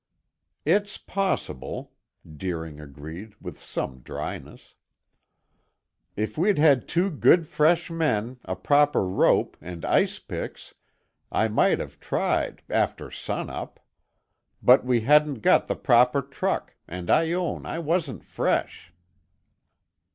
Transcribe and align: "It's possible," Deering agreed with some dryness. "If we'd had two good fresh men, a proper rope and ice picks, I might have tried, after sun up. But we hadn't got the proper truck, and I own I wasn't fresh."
"It's 0.65 0.97
possible," 0.97 1.91
Deering 2.25 2.79
agreed 2.79 3.35
with 3.39 3.61
some 3.61 3.99
dryness. 3.99 4.73
"If 6.15 6.39
we'd 6.39 6.57
had 6.57 6.87
two 6.87 7.11
good 7.11 7.45
fresh 7.47 7.91
men, 7.91 8.39
a 8.43 8.55
proper 8.55 9.07
rope 9.07 9.57
and 9.61 9.85
ice 9.85 10.17
picks, 10.17 10.73
I 11.31 11.49
might 11.49 11.77
have 11.77 11.99
tried, 11.99 12.63
after 12.67 13.11
sun 13.11 13.47
up. 13.51 13.79
But 14.63 14.83
we 14.83 15.01
hadn't 15.01 15.41
got 15.41 15.67
the 15.67 15.75
proper 15.75 16.23
truck, 16.23 16.73
and 16.87 17.07
I 17.11 17.33
own 17.33 17.67
I 17.67 17.77
wasn't 17.77 18.23
fresh." 18.23 18.91